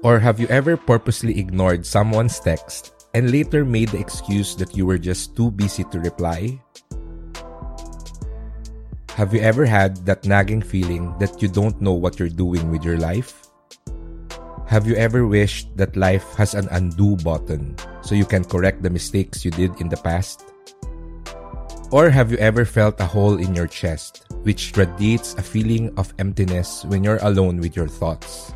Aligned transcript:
Or 0.02 0.18
have 0.18 0.40
you 0.40 0.48
ever 0.48 0.76
purposely 0.76 1.38
ignored 1.38 1.86
someone's 1.86 2.40
text 2.40 3.06
and 3.14 3.30
later 3.30 3.64
made 3.64 3.90
the 3.90 4.00
excuse 4.00 4.56
that 4.56 4.76
you 4.76 4.86
were 4.86 4.98
just 4.98 5.36
too 5.36 5.52
busy 5.52 5.84
to 5.94 6.00
reply? 6.00 6.58
Have 9.14 9.32
you 9.32 9.38
ever 9.38 9.64
had 9.64 10.04
that 10.04 10.26
nagging 10.26 10.62
feeling 10.62 11.14
that 11.20 11.40
you 11.40 11.46
don't 11.46 11.80
know 11.80 11.94
what 11.94 12.18
you're 12.18 12.28
doing 12.28 12.72
with 12.72 12.82
your 12.82 12.98
life? 12.98 13.46
Have 14.66 14.88
you 14.88 14.96
ever 14.96 15.28
wished 15.28 15.76
that 15.76 15.94
life 15.94 16.34
has 16.34 16.54
an 16.54 16.66
undo 16.72 17.14
button 17.22 17.78
so 18.02 18.14
you 18.14 18.24
can 18.24 18.44
correct 18.44 18.82
the 18.82 18.90
mistakes 18.90 19.44
you 19.44 19.50
did 19.50 19.80
in 19.80 19.88
the 19.88 19.96
past? 19.96 20.44
Or 21.90 22.08
have 22.08 22.30
you 22.30 22.38
ever 22.38 22.64
felt 22.64 23.00
a 23.00 23.06
hole 23.06 23.38
in 23.38 23.54
your 23.54 23.66
chest, 23.66 24.24
which 24.42 24.76
radiates 24.76 25.34
a 25.34 25.42
feeling 25.42 25.90
of 25.98 26.14
emptiness 26.18 26.84
when 26.86 27.02
you're 27.02 27.18
alone 27.22 27.58
with 27.58 27.74
your 27.74 27.88
thoughts? 27.88 28.54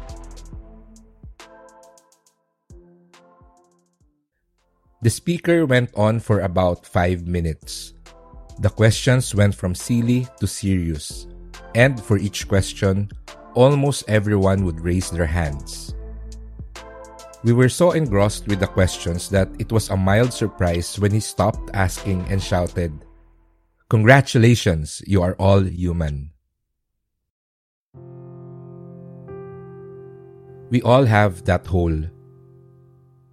The 5.02 5.10
speaker 5.10 5.66
went 5.66 5.90
on 5.94 6.20
for 6.20 6.40
about 6.40 6.86
five 6.86 7.26
minutes. 7.26 7.92
The 8.60 8.70
questions 8.70 9.34
went 9.34 9.54
from 9.54 9.74
silly 9.74 10.26
to 10.40 10.46
serious, 10.46 11.26
and 11.74 12.00
for 12.00 12.16
each 12.16 12.48
question, 12.48 13.10
almost 13.52 14.08
everyone 14.08 14.64
would 14.64 14.80
raise 14.80 15.10
their 15.10 15.26
hands. 15.26 15.94
We 17.44 17.52
were 17.52 17.68
so 17.68 17.92
engrossed 17.92 18.48
with 18.48 18.60
the 18.60 18.66
questions 18.66 19.28
that 19.28 19.52
it 19.58 19.70
was 19.70 19.90
a 19.90 19.96
mild 19.96 20.32
surprise 20.32 20.98
when 20.98 21.12
he 21.12 21.20
stopped 21.20 21.68
asking 21.74 22.24
and 22.32 22.42
shouted, 22.42 23.04
Congratulations, 23.90 25.04
you 25.06 25.20
are 25.20 25.36
all 25.36 25.60
human. 25.60 26.32
We 30.70 30.80
all 30.80 31.04
have 31.04 31.44
that 31.44 31.66
hole. 31.66 32.08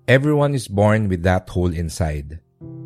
Everyone 0.09 0.53
is 0.55 0.67
born 0.67 1.07
with 1.07 1.23
that 1.23 1.47
hole 1.47 1.71
inside. 1.71 2.41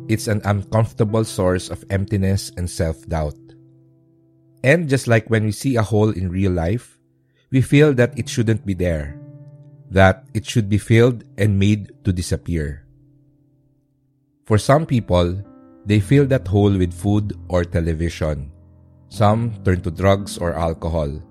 It's 0.06 0.28
an 0.28 0.40
uncomfortable 0.44 1.24
source 1.24 1.70
of 1.70 1.84
emptiness 1.90 2.52
and 2.56 2.70
self 2.70 3.02
doubt. 3.08 3.34
And 4.62 4.88
just 4.88 5.08
like 5.08 5.28
when 5.28 5.44
we 5.44 5.50
see 5.50 5.74
a 5.74 5.82
hole 5.82 6.10
in 6.10 6.30
real 6.30 6.52
life, 6.52 7.00
we 7.50 7.62
feel 7.62 7.92
that 7.94 8.16
it 8.16 8.28
shouldn't 8.28 8.64
be 8.64 8.74
there, 8.74 9.18
that 9.90 10.26
it 10.34 10.44
should 10.44 10.68
be 10.68 10.78
filled 10.78 11.24
and 11.38 11.58
made 11.58 11.92
to 12.04 12.12
disappear. 12.12 12.84
For 14.46 14.58
some 14.58 14.86
people, 14.86 15.42
they 15.86 16.00
fill 16.00 16.26
that 16.26 16.46
hole 16.46 16.76
with 16.76 16.94
food 16.94 17.34
or 17.48 17.64
television. 17.64 18.50
Some 19.08 19.54
turn 19.64 19.82
to 19.82 19.90
drugs 19.90 20.38
or 20.38 20.54
alcohol, 20.54 21.22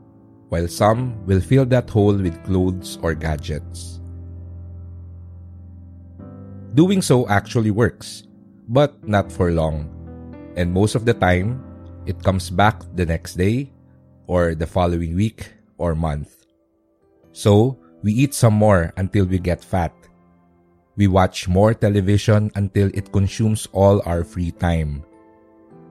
while 0.49 0.67
some 0.67 1.25
will 1.25 1.41
fill 1.41 1.65
that 1.67 1.89
hole 1.89 2.15
with 2.15 2.43
clothes 2.43 2.97
or 3.01 3.13
gadgets. 3.15 3.99
Doing 6.75 7.01
so 7.01 7.27
actually 7.27 7.71
works, 7.71 8.23
but 8.67 8.95
not 9.07 9.31
for 9.31 9.51
long. 9.51 9.91
And 10.55 10.71
most 10.71 10.95
of 10.95 11.05
the 11.05 11.13
time, 11.13 11.63
it 12.05 12.23
comes 12.23 12.49
back 12.49 12.83
the 12.95 13.05
next 13.05 13.35
day, 13.35 13.71
or 14.27 14.55
the 14.55 14.67
following 14.67 15.15
week, 15.15 15.51
or 15.77 15.95
month. 15.95 16.45
So, 17.31 17.79
we 18.05 18.13
eat 18.13 18.37
some 18.37 18.53
more 18.53 18.93
until 19.01 19.25
we 19.25 19.41
get 19.41 19.65
fat. 19.65 19.89
We 20.95 21.07
watch 21.07 21.49
more 21.49 21.73
television 21.73 22.51
until 22.53 22.93
it 22.93 23.11
consumes 23.11 23.67
all 23.73 23.99
our 24.05 24.23
free 24.23 24.51
time. 24.51 25.03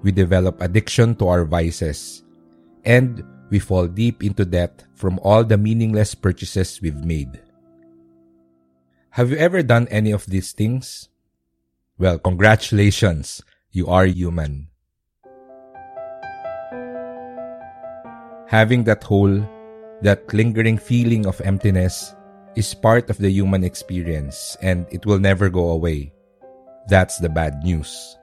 We 0.07 0.13
develop 0.13 0.63
addiction 0.63 1.17
to 1.17 1.27
our 1.27 1.45
vices. 1.45 2.23
And 2.85 3.25
we 3.51 3.59
fall 3.59 3.89
deep 3.89 4.23
into 4.23 4.45
debt 4.45 4.85
from 4.95 5.19
all 5.27 5.43
the 5.43 5.59
meaningless 5.59 6.15
purchases 6.15 6.81
we've 6.81 7.05
made. 7.05 7.43
Have 9.11 9.31
you 9.31 9.37
ever 9.37 9.65
done 9.65 9.89
any 9.91 10.13
of 10.13 10.25
these 10.27 10.53
things? 10.53 11.09
Well, 11.99 12.21
congratulations. 12.21 13.43
You 13.73 13.89
are 13.89 14.07
human. 14.07 14.69
Having 18.47 18.85
that 18.85 19.03
hole, 19.03 19.43
that 20.05 20.29
lingering 20.37 20.77
feeling 20.77 21.25
of 21.25 21.41
emptiness, 21.41 22.15
is 22.55 22.75
part 22.75 23.11
of 23.11 23.19
the 23.19 23.31
human 23.31 23.65
experience 23.65 24.57
and 24.63 24.87
it 24.93 25.05
will 25.07 25.19
never 25.19 25.49
go 25.49 25.71
away. 25.71 26.13
That's 26.89 27.19
the 27.19 27.29
bad 27.29 27.65
news. 27.65 28.17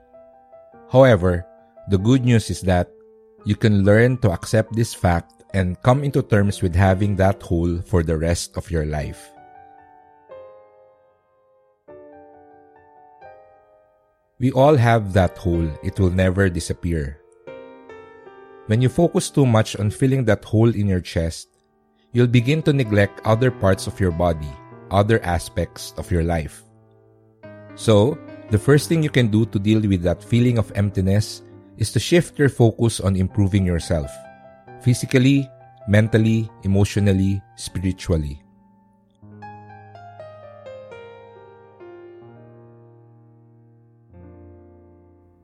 However, 0.91 1.46
the 1.90 1.97
good 1.97 2.24
news 2.24 2.50
is 2.50 2.62
that 2.62 2.88
you 3.44 3.56
can 3.56 3.84
learn 3.84 4.18
to 4.22 4.31
accept 4.31 4.75
this 4.75 4.94
fact 4.94 5.44
and 5.53 5.81
come 5.81 6.03
into 6.03 6.22
terms 6.22 6.62
with 6.62 6.75
having 6.75 7.16
that 7.18 7.41
hole 7.41 7.81
for 7.81 8.03
the 8.03 8.16
rest 8.16 8.56
of 8.56 8.70
your 8.70 8.86
life. 8.86 9.31
We 14.40 14.52
all 14.53 14.75
have 14.75 15.14
that 15.14 15.38
hole, 15.38 15.70
it 15.84 16.00
will 16.00 16.09
never 16.09 16.50
disappear. 16.50 17.20
When 18.67 18.82
you 18.82 18.90
focus 18.90 19.29
too 19.29 19.46
much 19.46 19.76
on 19.76 19.91
filling 19.91 20.26
that 20.26 20.46
hole 20.46 20.73
in 20.73 20.88
your 20.88 21.02
chest, 21.02 21.51
you'll 22.11 22.28
begin 22.28 22.61
to 22.63 22.73
neglect 22.73 23.22
other 23.23 23.52
parts 23.52 23.87
of 23.87 23.99
your 23.99 24.11
body, 24.11 24.49
other 24.91 25.23
aspects 25.23 25.93
of 25.97 26.11
your 26.11 26.23
life. 26.23 26.63
So, 27.75 28.17
the 28.52 28.59
first 28.59 28.90
thing 28.90 29.02
you 29.02 29.09
can 29.09 29.31
do 29.31 29.46
to 29.47 29.59
deal 29.59 29.79
with 29.79 30.03
that 30.03 30.23
feeling 30.23 30.58
of 30.58 30.72
emptiness 30.75 31.41
is 31.78 31.91
to 31.93 31.99
shift 31.99 32.37
your 32.37 32.49
focus 32.49 32.99
on 32.99 33.16
improving 33.16 33.66
yourself 33.66 34.11
physically, 34.81 35.47
mentally, 35.87 36.49
emotionally, 36.63 37.41
spiritually. 37.55 38.41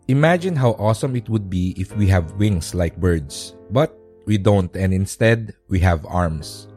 Imagine 0.07 0.55
how 0.55 0.71
awesome 0.79 1.15
it 1.15 1.27
would 1.27 1.49
be 1.49 1.75
if 1.77 1.95
we 1.95 2.07
have 2.07 2.39
wings 2.39 2.73
like 2.73 2.95
birds, 2.95 3.55
but 3.71 3.91
we 4.27 4.37
don't 4.37 4.75
and 4.75 4.93
instead 4.93 5.55
we 5.71 5.79
have 5.79 6.05
arms. 6.05 6.67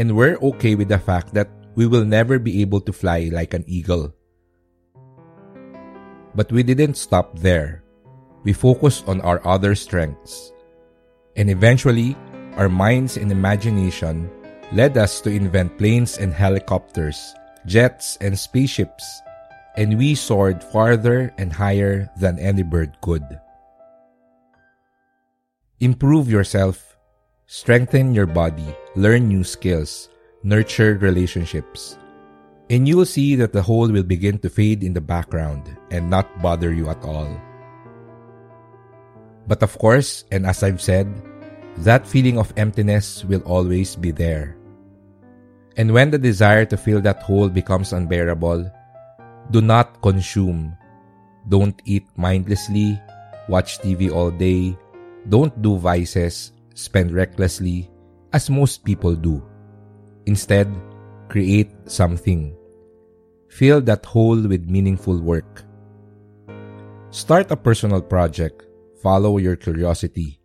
And 0.00 0.16
we're 0.16 0.40
okay 0.56 0.74
with 0.74 0.88
the 0.88 0.98
fact 0.98 1.34
that 1.34 1.52
we 1.76 1.86
will 1.86 2.04
never 2.04 2.40
be 2.40 2.62
able 2.64 2.80
to 2.80 2.92
fly 2.96 3.28
like 3.30 3.52
an 3.52 3.62
eagle. 3.68 4.16
But 6.34 6.50
we 6.50 6.64
didn't 6.64 6.96
stop 6.96 7.38
there. 7.38 7.84
We 8.42 8.56
focused 8.56 9.06
on 9.06 9.20
our 9.20 9.44
other 9.46 9.74
strengths. 9.74 10.50
And 11.36 11.50
eventually, 11.50 12.16
our 12.56 12.68
minds 12.68 13.16
and 13.16 13.30
imagination 13.30 14.30
led 14.72 14.96
us 14.96 15.20
to 15.22 15.30
invent 15.30 15.78
planes 15.78 16.16
and 16.18 16.32
helicopters, 16.32 17.34
jets 17.66 18.16
and 18.20 18.38
spaceships, 18.38 19.04
and 19.76 19.98
we 19.98 20.14
soared 20.14 20.64
farther 20.64 21.32
and 21.38 21.52
higher 21.52 22.08
than 22.16 22.38
any 22.38 22.62
bird 22.62 22.96
could. 23.00 23.22
Improve 25.80 26.30
yourself, 26.30 26.96
strengthen 27.46 28.14
your 28.14 28.26
body, 28.26 28.74
learn 28.96 29.28
new 29.28 29.44
skills, 29.44 30.08
nurture 30.42 30.98
relationships 30.98 31.98
and 32.70 32.86
you'll 32.86 33.08
see 33.08 33.34
that 33.36 33.52
the 33.52 33.62
hole 33.62 33.88
will 33.88 34.04
begin 34.04 34.38
to 34.38 34.50
fade 34.50 34.84
in 34.84 34.92
the 34.92 35.00
background 35.00 35.76
and 35.90 36.08
not 36.08 36.28
bother 36.42 36.72
you 36.72 36.88
at 36.88 37.02
all. 37.02 37.28
But 39.46 39.62
of 39.62 39.76
course, 39.78 40.24
and 40.30 40.44
as 40.44 40.62
I've 40.62 40.80
said, 40.80 41.08
that 41.78 42.06
feeling 42.06 42.38
of 42.38 42.52
emptiness 42.56 43.24
will 43.24 43.40
always 43.48 43.96
be 43.96 44.10
there. 44.10 44.56
And 45.76 45.94
when 45.94 46.10
the 46.10 46.18
desire 46.18 46.66
to 46.66 46.76
fill 46.76 47.00
that 47.02 47.22
hole 47.22 47.48
becomes 47.48 47.92
unbearable, 47.92 48.70
do 49.50 49.60
not 49.62 50.02
consume. 50.02 50.76
Don't 51.48 51.80
eat 51.86 52.04
mindlessly, 52.16 53.00
watch 53.48 53.78
TV 53.80 54.12
all 54.12 54.30
day, 54.30 54.76
don't 55.28 55.54
do 55.62 55.76
vices, 55.76 56.52
spend 56.74 57.12
recklessly, 57.12 57.90
as 58.32 58.50
most 58.50 58.84
people 58.84 59.14
do. 59.14 59.42
Instead, 60.26 60.70
create 61.28 61.72
something. 61.86 62.54
Fill 63.48 63.80
that 63.82 64.04
hole 64.04 64.40
with 64.40 64.70
meaningful 64.70 65.18
work. 65.20 65.64
Start 67.10 67.50
a 67.50 67.56
personal 67.56 68.02
project. 68.02 68.62
Follow 69.02 69.38
your 69.38 69.56
curiosity. 69.56 70.40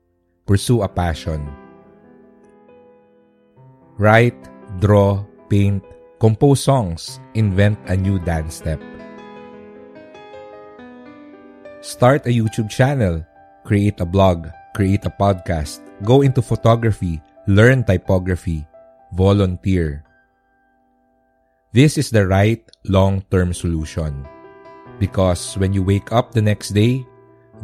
Pursue 0.45 0.81
a 0.81 0.87
passion. 0.87 1.47
Write, 3.97 4.37
draw, 4.79 5.23
paint, 5.49 5.83
compose 6.19 6.63
songs, 6.63 7.19
invent 7.35 7.77
a 7.87 7.97
new 7.97 8.17
dance 8.19 8.55
step. 8.55 8.81
Start 11.81 12.25
a 12.25 12.31
YouTube 12.31 12.69
channel, 12.69 13.25
create 13.65 13.99
a 13.99 14.05
blog, 14.05 14.47
create 14.73 15.05
a 15.05 15.13
podcast, 15.13 15.79
go 16.03 16.21
into 16.21 16.41
photography, 16.41 17.21
learn 17.47 17.83
typography, 17.83 18.65
volunteer. 19.13 20.03
This 21.71 21.97
is 21.97 22.09
the 22.09 22.27
right 22.27 22.61
long 22.85 23.25
term 23.31 23.53
solution. 23.53 24.27
Because 24.99 25.57
when 25.57 25.73
you 25.73 25.81
wake 25.81 26.11
up 26.11 26.31
the 26.31 26.41
next 26.41 26.69
day, 26.69 27.05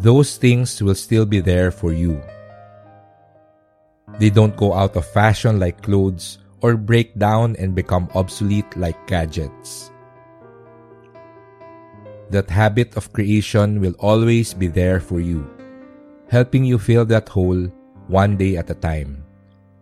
those 0.02 0.38
things 0.38 0.82
will 0.82 0.96
still 0.96 1.26
be 1.26 1.42
there 1.42 1.70
for 1.70 1.94
you. 1.94 2.22
They 4.18 4.30
don't 4.30 4.58
go 4.58 4.74
out 4.74 4.96
of 4.98 5.06
fashion 5.06 5.60
like 5.60 5.84
clothes 5.84 6.40
or 6.62 6.76
break 6.76 7.18
down 7.18 7.56
and 7.58 7.76
become 7.76 8.10
obsolete 8.16 8.70
like 8.76 8.98
gadgets. 9.08 9.92
That 12.30 12.50
habit 12.50 12.98
of 12.98 13.14
creation 13.14 13.82
will 13.82 13.96
always 14.00 14.54
be 14.54 14.68
there 14.68 15.00
for 15.00 15.20
you, 15.20 15.50
helping 16.30 16.64
you 16.64 16.78
fill 16.78 17.06
that 17.06 17.28
hole 17.28 17.66
one 18.08 18.38
day 18.38 18.56
at 18.56 18.70
a 18.70 18.78
time, 18.78 19.26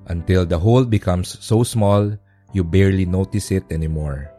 until 0.07 0.45
the 0.45 0.57
hole 0.57 0.85
becomes 0.85 1.35
so 1.43 1.61
small 1.63 2.11
you 2.53 2.63
barely 2.63 3.05
notice 3.05 3.51
it 3.51 3.63
anymore. 3.69 4.31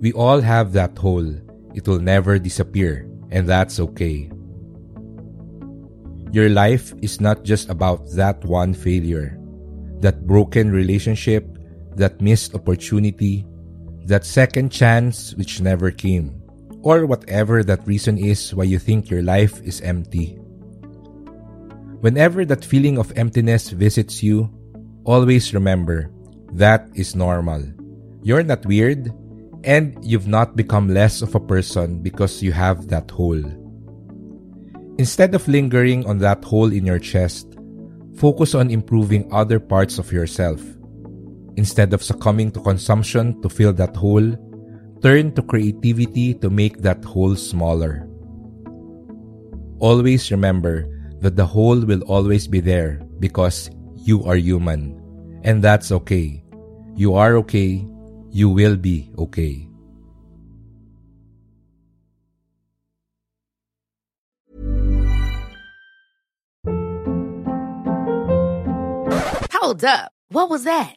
We 0.00 0.12
all 0.12 0.40
have 0.40 0.72
that 0.72 0.96
hole. 0.96 1.28
It 1.74 1.88
will 1.88 2.00
never 2.00 2.38
disappear, 2.38 3.08
and 3.30 3.48
that's 3.48 3.80
okay. 3.80 4.30
Your 6.32 6.48
life 6.48 6.92
is 7.00 7.20
not 7.20 7.44
just 7.44 7.68
about 7.68 8.08
that 8.12 8.44
one 8.44 8.72
failure, 8.72 9.40
that 10.00 10.26
broken 10.26 10.72
relationship, 10.72 11.48
that 11.96 12.20
missed 12.20 12.54
opportunity, 12.54 13.46
that 14.06 14.24
second 14.24 14.70
chance 14.70 15.34
which 15.34 15.60
never 15.60 15.90
came 15.90 16.42
or 16.86 17.06
whatever 17.06 17.64
that 17.64 17.86
reason 17.86 18.16
is 18.16 18.54
why 18.54 18.62
you 18.62 18.78
think 18.78 19.10
your 19.10 19.22
life 19.22 19.60
is 19.62 19.80
empty. 19.80 20.38
Whenever 21.98 22.44
that 22.44 22.64
feeling 22.64 22.98
of 22.98 23.10
emptiness 23.18 23.70
visits 23.70 24.22
you, 24.22 24.46
always 25.02 25.52
remember 25.52 26.08
that 26.52 26.86
is 26.94 27.16
normal. 27.16 27.64
You're 28.22 28.44
not 28.44 28.64
weird, 28.64 29.10
and 29.64 29.98
you've 30.04 30.28
not 30.28 30.54
become 30.54 30.94
less 30.94 31.22
of 31.22 31.34
a 31.34 31.40
person 31.40 32.02
because 32.02 32.42
you 32.42 32.52
have 32.52 32.86
that 32.86 33.10
hole. 33.10 33.42
Instead 34.98 35.34
of 35.34 35.48
lingering 35.48 36.06
on 36.06 36.18
that 36.18 36.44
hole 36.44 36.72
in 36.72 36.86
your 36.86 37.00
chest, 37.00 37.58
focus 38.14 38.54
on 38.54 38.70
improving 38.70 39.26
other 39.32 39.58
parts 39.58 39.98
of 39.98 40.12
yourself. 40.12 40.62
Instead 41.56 41.92
of 41.92 42.02
succumbing 42.02 42.52
to 42.52 42.60
consumption 42.60 43.40
to 43.42 43.48
fill 43.48 43.72
that 43.72 43.96
hole, 43.96 44.36
Turn 45.02 45.30
to 45.36 45.42
creativity 45.42 46.32
to 46.40 46.48
make 46.48 46.80
that 46.80 47.04
hole 47.04 47.36
smaller. 47.36 48.08
Always 49.78 50.30
remember 50.30 50.88
that 51.20 51.36
the 51.36 51.44
hole 51.44 51.78
will 51.78 52.00
always 52.08 52.48
be 52.48 52.60
there 52.60 53.04
because 53.20 53.68
you 53.94 54.24
are 54.24 54.36
human. 54.36 54.96
And 55.44 55.62
that's 55.62 55.92
okay. 55.92 56.42
You 56.96 57.14
are 57.14 57.36
okay. 57.44 57.86
You 58.32 58.48
will 58.48 58.76
be 58.76 59.12
okay. 59.18 59.68
Hold 69.52 69.84
up. 69.84 70.10
What 70.30 70.48
was 70.48 70.64
that? 70.64 70.96